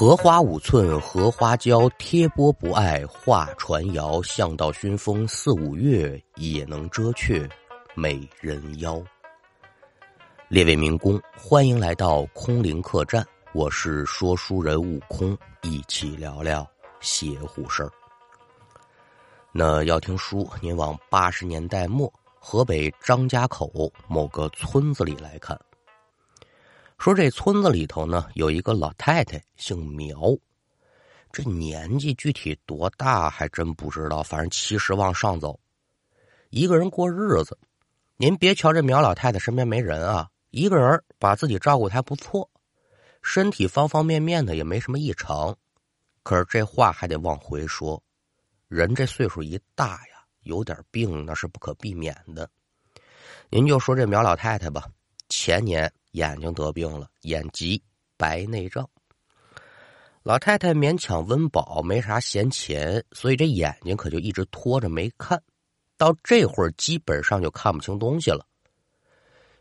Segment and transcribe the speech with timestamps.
[0.00, 4.22] 荷花五寸荷花娇，贴波不爱画船摇。
[4.22, 7.46] 向道熏风四五月，也能遮却
[7.94, 8.98] 美人腰。
[10.48, 13.22] 列位民工，欢迎来到空灵客栈，
[13.52, 16.66] 我是说书人悟空，一起聊聊
[17.02, 17.92] 邪乎事儿。
[19.52, 25.60] 那要听书，您往八十年代末河北张家口某个村子里来看。
[27.00, 30.36] 说这村子里头呢，有一个老太太，姓苗，
[31.32, 35.58] 这年纪具体多大还真不知道，反正七十往上走，
[36.50, 37.56] 一个人过日子。
[38.18, 42.50] 您别瞧这苗老太太身边没人啊，一个人把自己照顾的还不错，
[43.22, 45.56] 身体方方面面的也没什么异常。
[46.22, 48.02] 可是这话还得往回说，
[48.68, 52.46] 人这岁数一大呀，有点病那是不可避免的。
[53.48, 54.86] 您就说这苗老太太吧，
[55.30, 55.90] 前年。
[56.12, 57.82] 眼睛得病了，眼疾
[58.16, 58.88] 白内障。
[60.22, 65.42] 老太太勉强温饱，没啥闲钱，所以这眼睛可就一直拖着没看。
[65.96, 68.44] 到这会儿，基本上就看不清东西了。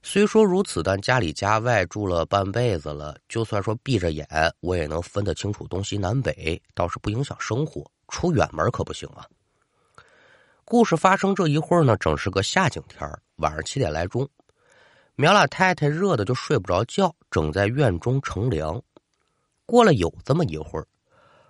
[0.01, 4.25] 虽说如此，但家里家外住了半辈子了，就算说闭着眼，
[4.61, 7.89] 我也能分得清楚东西南北，倒是不影响生活。
[8.07, 9.25] 出远门可不行啊。
[10.63, 14.29] 故事发生这一会儿呢，正是个夏景天晚上七点来钟。
[15.21, 18.81] 苗老太太热的就睡不着觉，正在院中乘凉。
[19.65, 20.87] 过了有这么一会儿，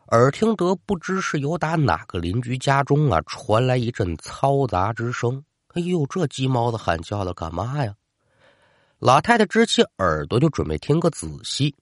[0.08, 5.44] 耳听得不知是由打哪个邻居家中啊传来一阵嘈杂之声。
[5.76, 7.94] 哎呦，这鸡毛子喊叫的干嘛呀？
[8.98, 11.76] 老太太支起耳朵就准备听个仔细，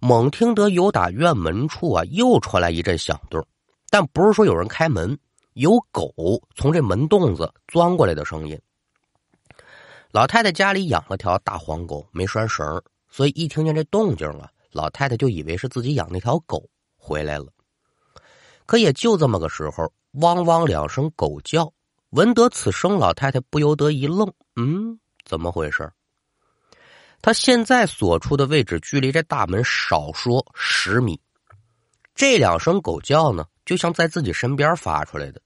[0.00, 3.42] 猛听得由打院门处啊又传来一阵响动，
[3.88, 5.18] 但不是说有人开门，
[5.54, 6.12] 有狗
[6.54, 8.60] 从这门洞子钻过来的声音。
[10.14, 17.46] 老太太家里养了条大黄狗，没拴绳，所以一听见这动静了，老太太就以为是自己养那条狗回来了。
[18.64, 21.72] 可也就这么个时候，汪汪两声狗叫，
[22.10, 25.92] 闻得此声，老太太不由得一愣：“嗯，怎么回事？”
[27.20, 31.20] 她现在所处的位置距离这大门少说十米，
[32.14, 35.42] 这两声狗叫呢，就像在自己身边发出来的。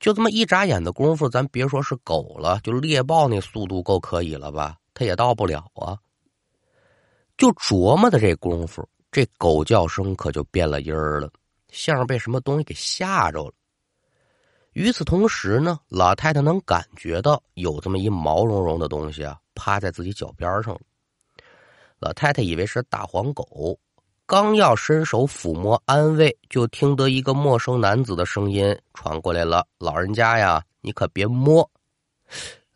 [0.00, 4.76] 就这么一眨眼的功夫，咱别说是狗了，就猎豹那速度够可以了吧？
[4.94, 5.98] 它也到不了啊。
[7.36, 11.30] 就琢磨的这功夫，这狗叫声可就变了音儿了，
[11.70, 13.52] 像是被什么东西给吓着了。
[14.72, 20.80] 与此同时呢，老太太能感觉到有这么一毛茸茸的东西啊，趴在自己脚边上了。
[21.98, 23.76] 老太太以为是大黄狗。
[24.28, 31.66] 刚要伸手抚摸安慰，就听得一个陌生男子的声音传过来了：“老人家呀，你可别摸。”“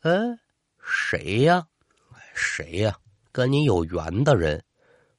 [0.00, 0.38] 嗯，
[0.82, 1.62] 谁呀？
[2.32, 2.96] 谁呀？
[3.30, 4.64] 跟你有缘的人，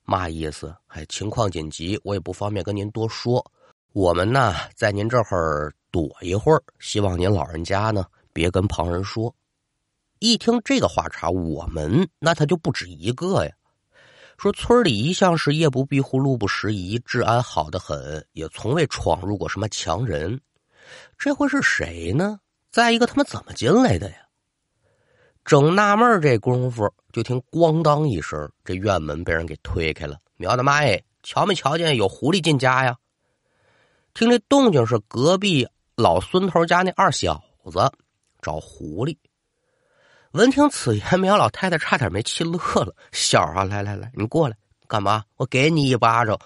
[0.05, 0.75] 嘛意思？
[0.87, 3.45] 哎，情况紧急，我也不方便跟您多说。
[3.91, 9.31] 我们呢，在您这会儿躲一会儿，希望您老人家呢，别跟旁人说。”
[10.17, 13.51] 一听这个话茬，我们那他就不止一个呀。
[14.43, 20.37] 说村里一向是夜不闭户、路不拾遗，治安好的很，也从未闯入过什么强人。
[21.17, 22.41] 这会是谁呢？
[22.69, 24.17] 再一个，他们怎么进来的呀？
[25.45, 30.19] 正纳闷这功夫，就听“咣当”一声，这院门被人给推开了。
[30.35, 32.97] 苗大妈，哎，瞧没瞧见有狐狸进家呀？
[34.13, 35.65] 听这动静，是隔壁
[35.95, 37.89] 老孙头家那二小子
[38.41, 39.15] 找狐狸。
[40.33, 42.95] 闻听此言，苗老太太差点没气乐了。
[43.11, 44.57] 小啊，来来来，你过来
[44.87, 45.23] 干嘛？
[45.35, 46.39] 我给你一巴掌，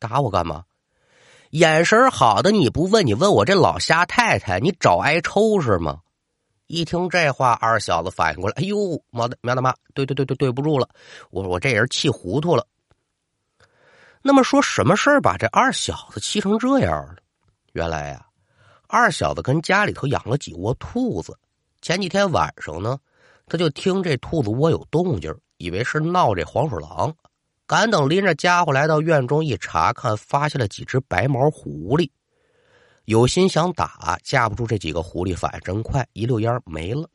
[0.00, 0.64] 打我干嘛？
[1.50, 6.00] 眼神好的你不问，你问我这老瞎太太，你找挨抽是吗？
[6.66, 10.88] 一听这话，二小子反应过来，哎呦，毛的苗大妈，对对对对，对不住了，
[11.30, 12.66] 我我这人气糊涂了。
[14.22, 17.14] 那么说什么事儿把这二小子气成这样了？
[17.74, 18.26] 原来呀，
[18.88, 21.38] 二小子跟家里头养了几窝兔子，
[21.80, 22.98] 前几天晚上呢。
[23.50, 27.12] 他就听这兔子窝有动静，以为是闹这黄鼠狼，
[27.66, 32.08] 赶等拎着家伙来到院中一查看，发现了几只白毛狐狸，
[33.06, 37.10] 有心想打，架不住这几个狐狸反应真快，一溜烟没了。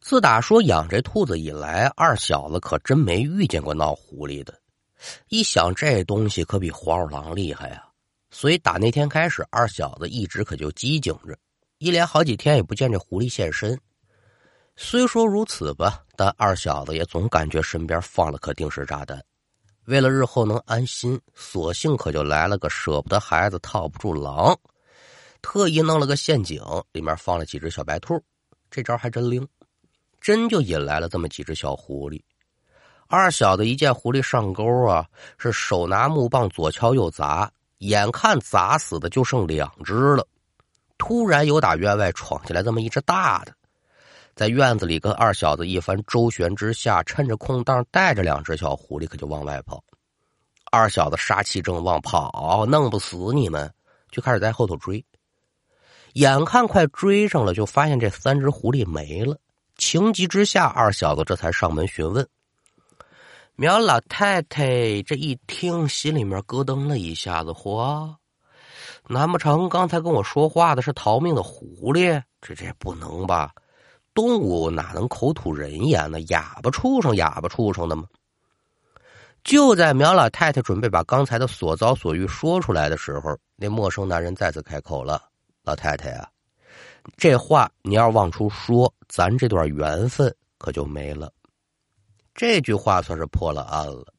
[0.00, 4.58] 自打说养这兔子以来，二小子可真没遇见过闹狐狸的。
[5.28, 7.84] 一想这东西可比黄鼠狼厉害呀，
[8.30, 11.36] 所以打那天开始，二小子一直可就机警着，
[11.76, 13.78] 一连好几天也不见这狐狸现身。
[14.76, 19.22] 虽说如此吧，但二小子也总感觉身边放了颗定时炸弹。
[19.86, 24.56] 为了日后能安心，索性可就来了个舍不得孩子套不住狼，
[25.42, 28.22] 特意弄了个陷阱，里面放了几只小白兔。
[28.70, 29.46] 这招还真灵，
[30.20, 32.22] 真就引来了这么几只小狐狸。
[33.08, 40.26] 二小子一见狐狸上钩啊，是手拿木棒左敲右砸，眼看砸死的就剩两只了。
[40.96, 43.52] 突然有打院外闯进来这么一只大的，
[44.34, 49.82] 在院子里跟二小子一番周旋之下，趁着空档带着两只小狐狸可就往外跑。
[50.70, 53.72] 二小子杀气正旺，跑弄不死你们，
[54.10, 55.04] 就开始在后头追。
[56.14, 59.38] 眼看快追上了，就发现这三只狐狸没了。
[59.76, 62.26] 情急之下，二小子这才上门询问。
[63.54, 68.14] 苗老太太这一听，心里面咯噔了一下子，嚯！
[69.08, 72.22] 难不成刚才跟我说话的是逃命的狐狸？
[72.40, 73.52] 这这不能吧？
[74.14, 76.20] 动物哪能口吐人言呢？
[76.28, 78.04] 哑巴畜生，哑巴畜生的吗？
[79.44, 85.20] 就在苗老太太准备把刚才的所遭所遇说出来的时候，那陌生男人再次开口了
[85.64, 86.28] ：“老太太啊，
[87.16, 91.32] 这话你要往出说，咱这段缘分可就没了。”
[92.34, 94.14] 这句话算是破了案了。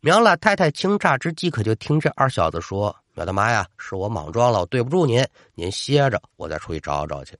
[0.00, 7.36] 苗老太太惊乍之际，可就听这二小子说：“苗大妈呀，是我莽撞了，我对不住您，您歇着，我再出去找找去。”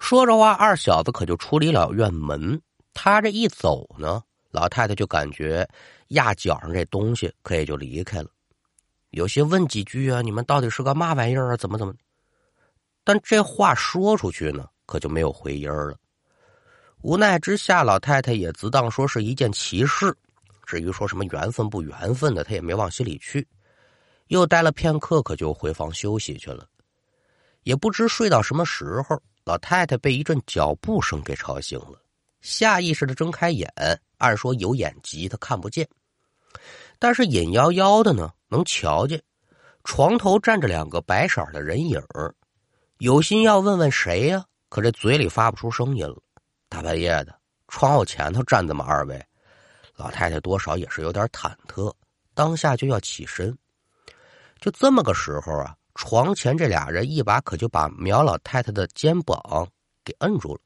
[0.00, 2.60] 说着话，二小子可就出离了院门。
[2.94, 4.20] 他这一走呢，
[4.50, 5.68] 老太太就感觉
[6.08, 8.28] 压脚上这东西可也就离开了。
[9.10, 11.56] 有些问几句啊：“你们到底是个嘛玩意儿啊？
[11.56, 11.94] 怎么怎么？”
[13.04, 15.94] 但这话说出去呢，可就没有回音了。
[17.02, 20.16] 无奈之下，老太太也自当说是一件奇事。
[20.66, 23.46] 至于说什么缘分不缘分的，她也没往心里去。
[24.28, 26.66] 又待了片刻，可就回房休息去了。
[27.64, 32.00] 也不知睡到什么时候，老太太被一阵脚步声给吵醒了，
[32.40, 33.72] 下意识的睁开眼。
[34.18, 35.88] 按说有眼疾，她看不见，
[36.98, 39.22] 但是隐妖妖的呢，能瞧见
[39.82, 41.98] 床头站着两个白色的人影
[42.98, 46.18] 有心要问问谁呀，可这嘴里发不出声音了。
[46.68, 47.34] 大半夜的，
[47.68, 49.26] 窗户前头站这么二位，
[49.96, 51.90] 老太太多少也是有点忐忑，
[52.34, 53.56] 当下就要起身。
[54.60, 59.68] 就这么个时候啊，床前这俩人一把可就把苗老太太的肩膀
[60.02, 60.60] 给摁住了，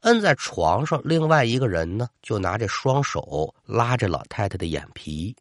[0.00, 0.98] 摁在床上。
[1.04, 5.36] 另外一个人呢，就拿这双手拉着老太太的眼皮，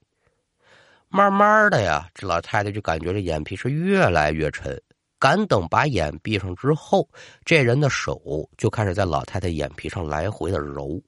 [1.08, 4.78] 慢慢的呀，这老太太就感觉这眼皮是越来越沉。
[5.18, 7.08] 赶等把眼闭上之后，
[7.46, 8.22] 这人的手
[8.58, 11.02] 就开始在老太太眼皮上来回的揉。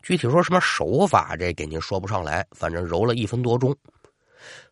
[0.00, 2.46] 具体说什么手法，这给您说不上来。
[2.52, 3.76] 反正揉了一分多钟，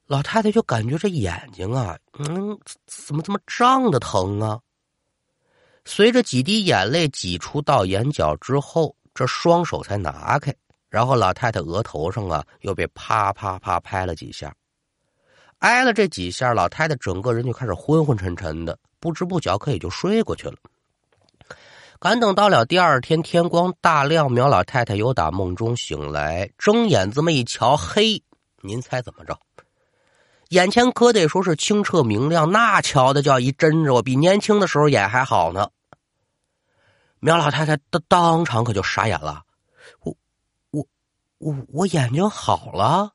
[0.07, 4.59] 老太太就感觉这眼睛啊，嗯，怎么这么胀的疼啊？
[5.85, 10.55] 随着几滴眼泪挤出到眼角之后，这双手才拿开。
[10.89, 14.53] 然后老太太额头上啊，又被啪啪啪拍了几下。
[15.59, 20.57] 挨了这几下，老太太整个人就开始昏昏沉沉的，不知不觉可也就睡过去了。
[22.01, 28.23] 赶等到了第二天天光大亮，苗老太太又打梦中醒来，睁眼这么一瞧，嘿，
[28.63, 29.39] 您猜怎么着？
[30.51, 35.71] 眼前可得说是清澈明亮，那瞧的叫一真着，比年轻的时候眼还好呢。
[37.21, 39.45] 苗老太太当当场可就傻眼了，
[40.01, 40.17] 我
[40.73, 40.85] 我
[41.39, 43.13] 我我眼睛好了。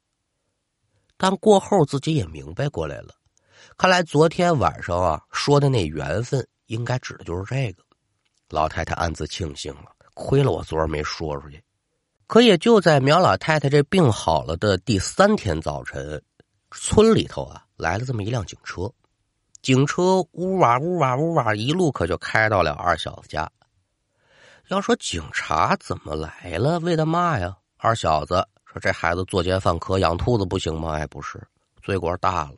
[1.18, 3.14] 但过后自己也明白过来了，
[3.78, 7.84] 看来昨天晚上啊说的那缘分，应该指的就是这个。
[8.50, 11.62] 老太太暗自庆幸了，亏了我昨儿没说出去。
[12.28, 16.24] 可也就在苗老太太这病好了的第三天早晨，
[16.76, 18.92] 村里头啊来了这么一辆警车，
[19.62, 23.50] 警车呜哇呜哇呜哇一路可就开到了二小子家。
[24.68, 27.56] 要说警察怎么来了，为的嘛呀？
[27.78, 28.46] 二小子。
[28.66, 30.94] 说这孩子作奸犯科，养兔子不行吗？
[30.94, 31.42] 哎，不是，
[31.82, 32.56] 罪过大了。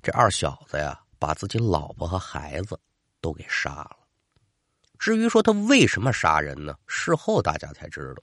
[0.00, 2.78] 这二小子呀，把自己老婆和孩子
[3.20, 3.96] 都给杀了。
[4.98, 6.74] 至于说他为什么杀人呢？
[6.86, 8.22] 事后大家才知道。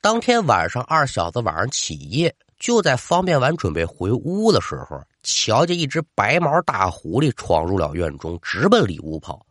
[0.00, 9.44] 当天晚上，二小子晚上起夜，就在方便完准备回屋的时候，瞧见一只白毛大狐狸闯入了院中，直奔里屋跑。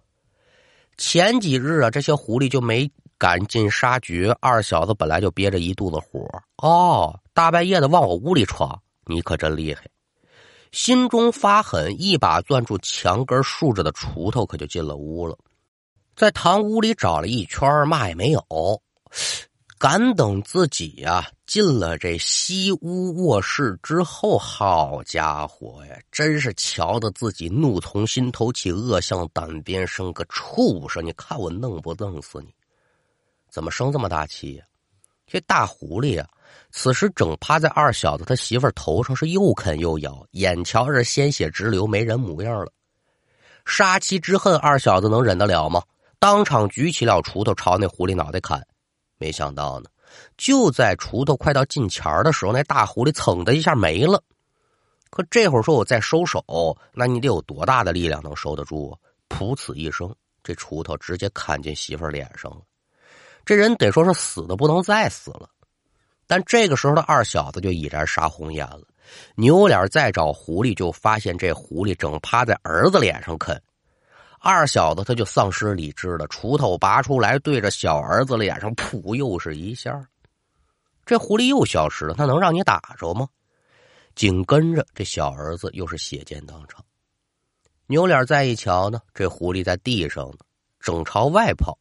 [0.97, 2.91] 前几日啊，这些狐狸就没。
[3.19, 9.89] 赶尽杀绝，二小子本来就憋着一肚子火哦，大半夜的往我屋里闯，你可真厉害！
[10.71, 15.35] 心中发狠，一把攥住墙根竖着的锄头，可就进了屋了。
[16.15, 18.39] 在堂屋里找了一圈，嘛也没有。
[19.79, 30.11] 赶等自己呀进了这西屋卧室之后，好家伙呀，真是瞧得自己怒从心头起，恶向胆边生。
[30.13, 32.47] 个畜生，你看我弄不弄死你！
[33.51, 34.65] 怎么生这么大气呀？
[35.27, 36.27] 这大狐狸呀，
[36.71, 42.71] 此时正趴在二小子他媳妇头上，是又啃又咬，眼瞧着鲜血直流，没人模样了。
[43.63, 45.83] 杀妻之恨，二小子能忍得了吗？
[46.17, 48.65] 当场举起了锄头，朝那狐狸脑袋砍。
[49.17, 49.89] 没想到呢，
[50.37, 54.23] 就在锄头快到近前儿的时候，那大狐狸噌的一下没了。
[55.09, 56.43] 可这会儿说我再收手，
[56.93, 58.99] 那你得有多大的力量能收得住啊？
[59.29, 62.61] 噗呲一声，这锄头直接砍进媳妇儿脸上了。
[63.45, 65.49] 这人得说是死的不能再死了。
[66.27, 68.81] 但这个时候的二小子就已然杀红眼了，
[69.35, 73.59] 扭脸再找狐狸，就发现这狐狸正趴在儿子脸上啃。
[74.39, 80.07] 二小子他就丧失理智了，锄头拔出来，对着小儿子脸上噗又是一下，
[81.05, 82.13] 这狐狸又消失了。
[82.13, 83.27] 他能让你打着吗？
[84.15, 86.83] 紧跟着这小儿子又是血溅当场。
[87.87, 90.37] 扭脸再一瞧呢，这狐狸在地上呢，
[90.79, 91.77] 正朝外跑。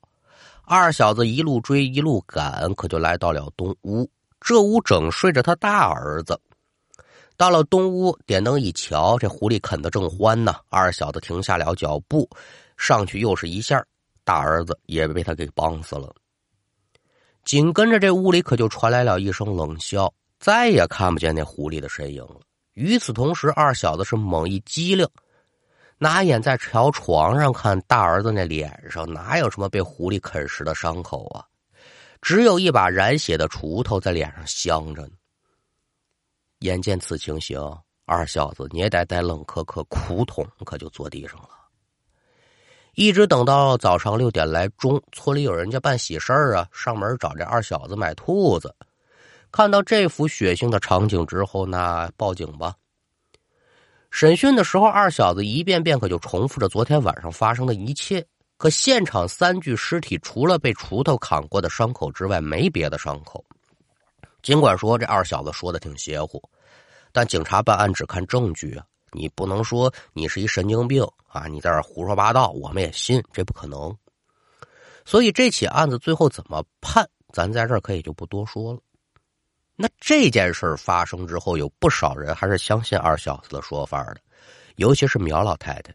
[0.65, 4.11] 二小子一路追一路赶，可就来到了东屋。
[4.41, 6.41] 这屋整睡着他大儿子。
[7.37, 10.57] 到了东屋，点灯一瞧，这狐狸啃得正欢呢。
[10.69, 12.29] 二小子停下了脚步，
[12.77, 13.85] 上去又是一下，
[14.25, 16.15] 大儿子也被他给绑死了。
[17.45, 22.41] 紧跟着，这屋里可就传来了一声冷笑，再也看不见那狐狸的身影了。
[22.73, 25.07] 与此同时，二小子是猛一激灵，
[25.99, 31.45] 拿眼在朝床上看，大儿子那脸上哪有什么被狐狸啃食的伤口啊？
[32.23, 35.11] 只有一把染血的锄头在脸上镶着呢。
[36.67, 37.61] 眼见此情形，
[38.05, 41.51] 二小子捏呆呆、冷磕磕，苦桶可就坐地上了。
[42.97, 48.75] 一直等到早上六点来钟，村里有人家办喜事儿啊，上门找这二小子买兔子。
[49.53, 52.75] 看到这幅血腥的场景之后，那报警吧。
[54.11, 58.27] 审讯的时候，二小子一遍遍可就重复着昨天晚上发生的一切。
[58.57, 63.45] 可现场三具尸体，除了被锄头砍过的伤口之外，没别的伤口。
[64.43, 66.43] 尽管说这二小子说的挺邪乎，
[67.17, 73.97] 但警察办案只看证据啊，你不能说你是一神经病啊，你在这胡说八道，我们也信，这不可能。
[75.07, 78.81] 所以这起案子最后怎么判，咱在这儿可以就不多说了。
[79.77, 84.19] 那这件事发生之后，有不少人还是相信二小子的说法的，
[84.75, 85.95] 尤其是苗老太太。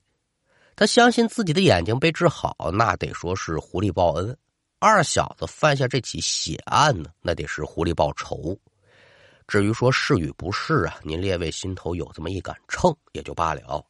[0.76, 4.34] 她相信自己的眼睛被治好，那得说是狐狸报恩；
[4.80, 8.58] 二小子犯下这起血案呢，那得是狐狸报仇。
[9.52, 13.84] 至于说是与不是啊，您列位心头有这么一杆秤也就罢了。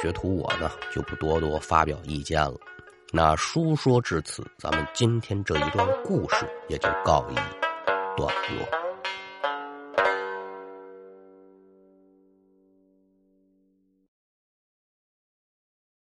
[0.00, 2.54] 学徒我呢就不多多发表意见了。
[3.12, 7.34] 那书说至此，咱们今天这一段故事也就告一
[8.16, 8.83] 段落。